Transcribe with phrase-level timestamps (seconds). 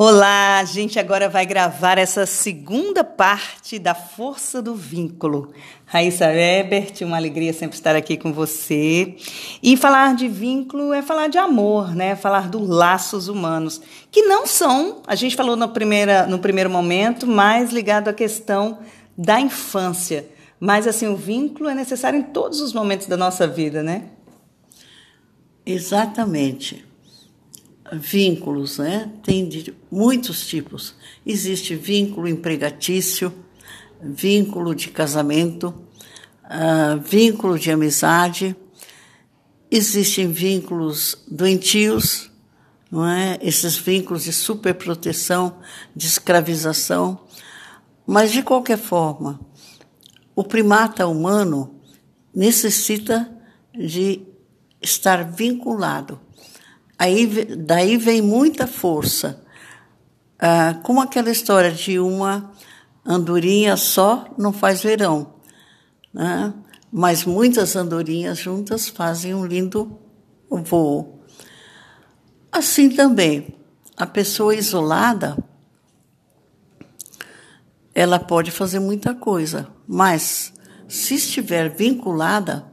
[0.00, 5.52] Olá, a gente agora vai gravar essa segunda parte da Força do Vínculo.
[5.84, 9.16] Raíssa Ebert, uma alegria sempre estar aqui com você.
[9.60, 12.14] E falar de vínculo é falar de amor, né?
[12.14, 17.26] Falar dos laços humanos, que não são, a gente falou no, primeira, no primeiro momento,
[17.26, 18.78] mais ligado à questão
[19.16, 20.28] da infância.
[20.60, 24.04] Mas assim, o vínculo é necessário em todos os momentos da nossa vida, né?
[25.66, 26.87] Exatamente
[27.92, 29.10] vínculos, né?
[29.22, 30.94] Tem de muitos tipos.
[31.24, 33.32] Existe vínculo empregatício,
[34.00, 35.74] vínculo de casamento,
[36.44, 38.56] uh, vínculo de amizade,
[39.70, 42.30] existem vínculos doentios,
[42.90, 43.38] não é?
[43.42, 45.58] Esses vínculos de superproteção,
[45.94, 47.20] de escravização.
[48.06, 49.38] Mas, de qualquer forma,
[50.34, 51.74] o primata humano
[52.34, 53.30] necessita
[53.74, 54.22] de
[54.80, 56.27] estar vinculado
[56.98, 59.44] Aí, daí vem muita força.
[60.38, 62.52] Ah, como aquela história de uma
[63.04, 65.34] andorinha só não faz verão.
[66.12, 66.52] Né?
[66.90, 69.98] Mas muitas andorinhas juntas fazem um lindo
[70.50, 71.22] voo.
[72.50, 73.54] Assim também,
[73.96, 75.36] a pessoa isolada,
[77.94, 80.52] ela pode fazer muita coisa, mas
[80.88, 82.64] se estiver vinculada,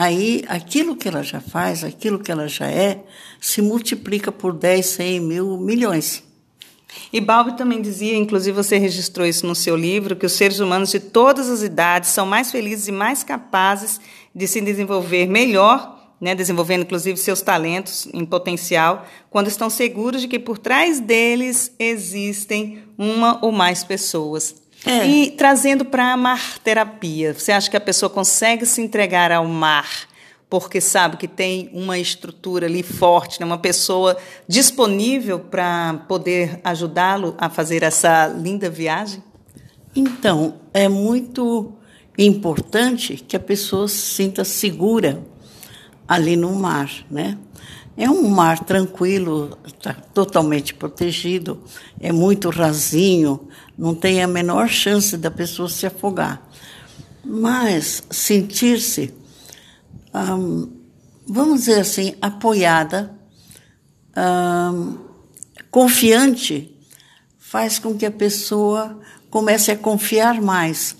[0.00, 3.02] Aí, aquilo que ela já faz, aquilo que ela já é,
[3.40, 6.22] se multiplica por 10, 100 mil, milhões.
[7.12, 10.92] E Balbi também dizia, inclusive você registrou isso no seu livro, que os seres humanos
[10.92, 14.00] de todas as idades são mais felizes e mais capazes
[14.32, 20.28] de se desenvolver melhor, né, desenvolvendo inclusive seus talentos em potencial, quando estão seguros de
[20.28, 24.67] que por trás deles existem uma ou mais pessoas.
[24.84, 25.06] É.
[25.06, 29.46] E trazendo para a mar terapia, você acha que a pessoa consegue se entregar ao
[29.46, 30.08] mar
[30.50, 33.46] porque sabe que tem uma estrutura ali forte, né?
[33.46, 39.22] uma pessoa disponível para poder ajudá-lo a fazer essa linda viagem?
[39.94, 41.72] Então, é muito
[42.16, 45.22] importante que a pessoa se sinta segura
[46.06, 47.36] ali no mar, né?
[48.00, 51.60] É um mar tranquilo, está totalmente protegido,
[51.98, 56.48] é muito rasinho, não tem a menor chance da pessoa se afogar.
[57.24, 59.12] Mas sentir-se,
[61.26, 63.18] vamos dizer assim, apoiada,
[65.68, 66.72] confiante,
[67.36, 70.96] faz com que a pessoa comece a confiar mais,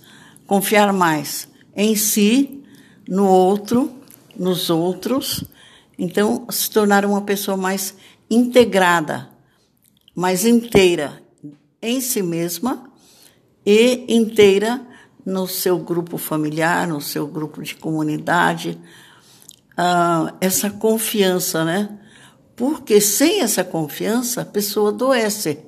[0.48, 2.64] confiar mais em si,
[3.08, 3.88] no outro,
[4.36, 5.44] nos outros
[5.98, 7.96] então, se tornar uma pessoa mais
[8.30, 9.28] integrada,
[10.14, 11.20] mais inteira
[11.82, 12.88] em si mesma
[13.66, 14.80] e inteira
[15.26, 18.80] no seu grupo familiar, no seu grupo de comunidade.
[19.76, 21.98] Ah, essa confiança, né?
[22.54, 25.58] Porque sem essa confiança, a pessoa adoece.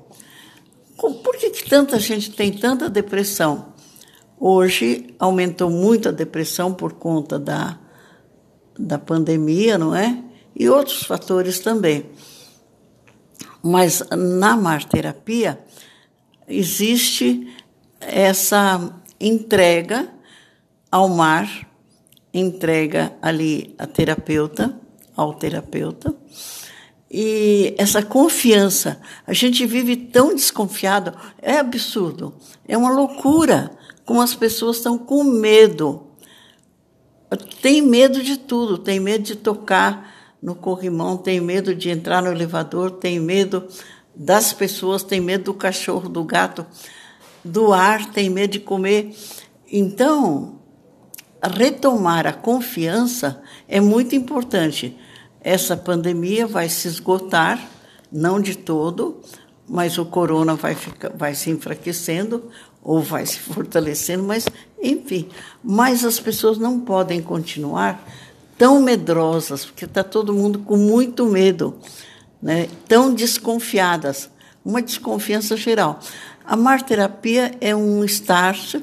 [0.96, 3.74] Por que, que tanta gente tem tanta depressão?
[4.38, 7.78] Hoje aumentou muito a depressão por conta da
[8.80, 10.22] da pandemia, não é?
[10.56, 12.06] E outros fatores também.
[13.62, 15.60] Mas na marterapia
[16.48, 17.46] existe
[18.00, 20.08] essa entrega
[20.90, 21.68] ao mar,
[22.32, 24.78] entrega ali a terapeuta,
[25.14, 26.14] ao terapeuta,
[27.10, 29.00] e essa confiança.
[29.26, 31.12] A gente vive tão desconfiado,
[31.42, 32.34] é absurdo,
[32.66, 33.70] é uma loucura
[34.04, 36.09] como as pessoas estão com medo
[37.36, 42.30] tem medo de tudo, tem medo de tocar no corrimão, tem medo de entrar no
[42.30, 43.66] elevador, tem medo
[44.14, 46.66] das pessoas, tem medo do cachorro, do gato,
[47.44, 49.14] do ar, tem medo de comer.
[49.70, 50.60] Então,
[51.42, 54.96] retomar a confiança é muito importante.
[55.40, 57.64] Essa pandemia vai se esgotar,
[58.10, 59.20] não de todo,
[59.70, 62.50] mas o corona vai, ficar, vai se enfraquecendo
[62.82, 64.44] ou vai se fortalecendo, mas
[64.82, 65.28] enfim.
[65.62, 68.04] Mas as pessoas não podem continuar
[68.58, 71.78] tão medrosas, porque está todo mundo com muito medo,
[72.42, 72.68] né?
[72.88, 74.28] tão desconfiadas,
[74.64, 76.00] uma desconfiança geral.
[76.44, 78.74] A marterapia é um start,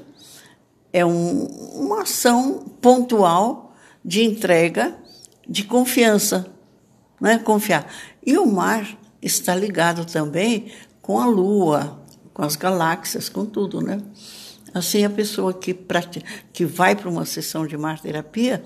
[0.93, 3.75] é um, uma ação pontual
[4.05, 4.95] de entrega,
[5.45, 6.47] de confiança,
[7.19, 7.37] né?
[7.39, 7.91] confiar.
[8.25, 8.87] E o mar
[9.21, 10.71] está ligado também
[11.07, 11.97] com a Lua,
[12.33, 14.01] com as galáxias, com tudo, né?
[14.73, 15.73] Assim, a pessoa que,
[16.51, 18.61] que vai para uma sessão de marterapia,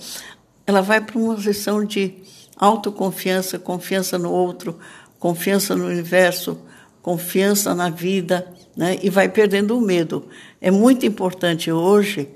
[0.65, 2.15] ela vai para uma sessão de
[2.57, 4.79] autoconfiança, confiança no outro,
[5.19, 6.57] confiança no universo,
[7.03, 8.97] confiança na vida, né?
[9.03, 10.27] e vai perdendo o medo.
[10.59, 12.27] É muito importante hoje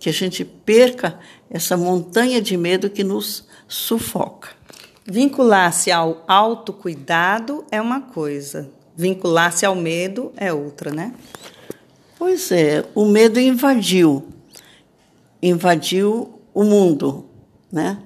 [0.00, 4.48] que a gente perca essa montanha de medo que nos sufoca.
[5.06, 11.14] Vincular-se ao autocuidado é uma coisa, vincular-se ao medo é outra, né?
[12.18, 14.28] Pois é, o medo invadiu,
[15.42, 17.26] invadiu o mundo,
[17.70, 17.98] né?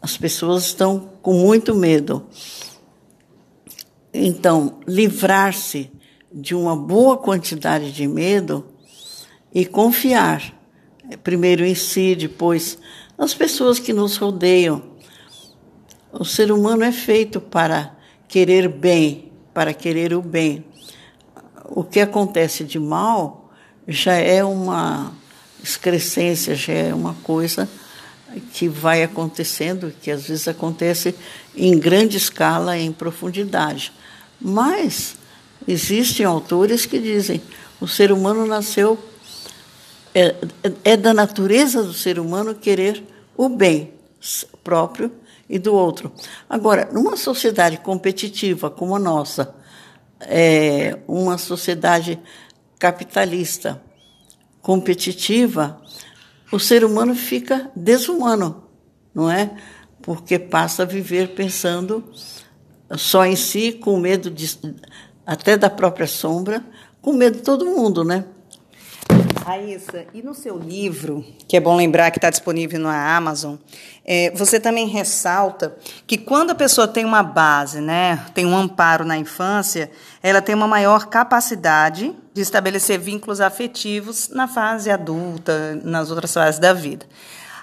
[0.00, 2.26] As pessoas estão com muito medo.
[4.14, 5.90] Então, livrar-se
[6.32, 8.64] de uma boa quantidade de medo
[9.52, 10.54] e confiar,
[11.22, 12.78] primeiro em si, depois
[13.18, 14.82] nas pessoas que nos rodeiam.
[16.12, 17.96] O ser humano é feito para
[18.28, 20.62] querer bem, para querer o bem.
[21.64, 23.50] O que acontece de mal
[23.88, 25.14] já é uma
[25.64, 27.66] excrescência, já é uma coisa
[28.52, 31.14] que vai acontecendo, que às vezes acontece
[31.56, 33.94] em grande escala, em profundidade.
[34.38, 35.16] Mas
[35.66, 37.40] existem autores que dizem
[37.80, 39.02] o ser humano nasceu
[40.14, 40.34] é,
[40.84, 43.02] é da natureza do ser humano querer
[43.34, 43.94] o bem
[44.62, 45.10] próprio
[45.48, 46.12] e do outro.
[46.48, 49.54] Agora, numa sociedade competitiva como a nossa,
[50.20, 52.18] é uma sociedade
[52.78, 53.82] capitalista
[54.60, 55.80] competitiva,
[56.50, 58.64] o ser humano fica desumano,
[59.14, 59.50] não é?
[60.02, 62.04] Porque passa a viver pensando
[62.96, 64.58] só em si, com medo de,
[65.24, 66.64] até da própria sombra,
[67.02, 68.24] com medo de todo mundo, né?
[69.46, 73.54] Raíssa, e no seu livro, que é bom lembrar que está disponível na Amazon,
[74.04, 79.04] é, você também ressalta que quando a pessoa tem uma base, né, tem um amparo
[79.04, 79.88] na infância,
[80.20, 86.58] ela tem uma maior capacidade de estabelecer vínculos afetivos na fase adulta, nas outras fases
[86.58, 87.06] da vida.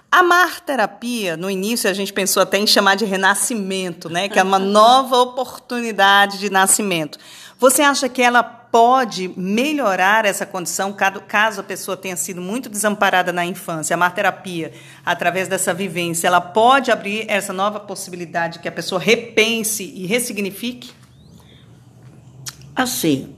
[0.10, 4.40] A mar terapia, no início a gente pensou até em chamar de renascimento, né, que
[4.40, 7.20] é uma nova oportunidade de nascimento.
[7.60, 10.98] Você acha que ela pode melhorar essa condição
[11.28, 13.94] caso a pessoa tenha sido muito desamparada na infância?
[13.94, 14.74] A marterapia,
[15.06, 20.90] através dessa vivência, ela pode abrir essa nova possibilidade que a pessoa repense e ressignifique?
[22.76, 23.36] Assim,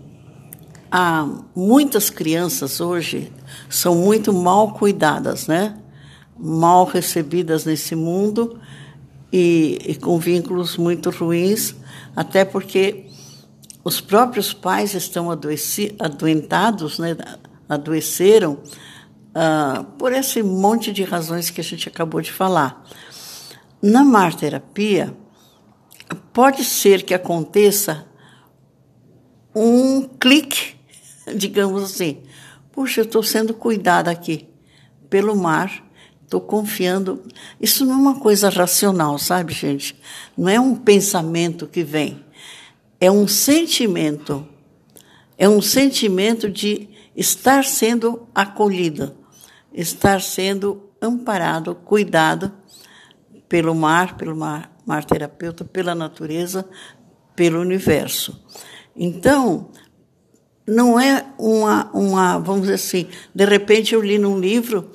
[0.89, 3.29] há muitas crianças hoje
[3.69, 5.77] são muito mal cuidadas, né?
[6.39, 8.57] Mal recebidas nesse mundo
[9.33, 11.75] e, e com vínculos muito ruins,
[12.15, 13.04] até porque
[13.85, 17.15] os próprios pais estão adoeci, adoentados, né,
[17.69, 22.83] adoeceram, uh, por esse monte de razões que a gente acabou de falar.
[23.79, 25.15] Na marterapia,
[26.33, 28.07] pode ser que aconteça
[29.53, 30.75] um clique,
[31.37, 32.23] digamos assim.
[32.71, 34.49] Puxa, eu estou sendo cuidada aqui
[35.11, 35.85] pelo mar,
[36.23, 37.21] estou confiando.
[37.61, 39.95] Isso não é uma coisa racional, sabe, gente?
[40.35, 42.24] Não é um pensamento que vem
[43.05, 44.47] é um sentimento,
[45.37, 49.15] é um sentimento de estar sendo acolhido,
[49.71, 52.51] estar sendo amparado, cuidado
[53.47, 56.67] pelo mar, pelo mar, mar terapeuta, pela natureza,
[57.35, 58.43] pelo universo.
[58.95, 59.69] Então,
[60.67, 64.89] não é uma, uma, vamos dizer assim, de repente eu li num livro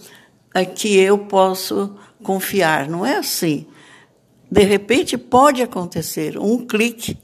[0.75, 2.89] que eu posso confiar.
[2.89, 3.69] Não é assim.
[4.51, 7.17] De repente pode acontecer um clique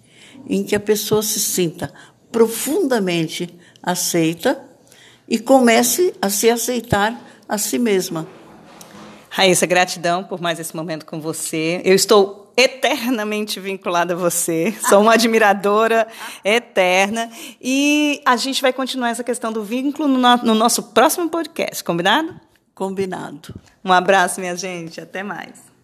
[0.49, 1.93] em que a pessoa se sinta
[2.31, 3.49] profundamente
[3.83, 4.63] aceita
[5.29, 8.27] e comece a se aceitar a si mesma.
[9.31, 11.81] Raíssa, gratidão por mais esse momento com você.
[11.85, 16.09] Eu estou eternamente vinculada a você, sou uma admiradora
[16.45, 17.31] eterna.
[17.61, 22.35] E a gente vai continuar essa questão do vínculo no, no nosso próximo podcast, combinado?
[22.75, 23.55] Combinado.
[23.85, 25.01] Um abraço, minha gente.
[25.01, 25.76] Até mais.